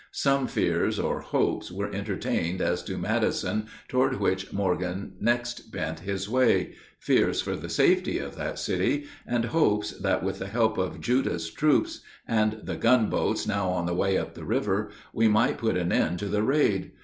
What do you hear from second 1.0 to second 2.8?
hopes, were entertained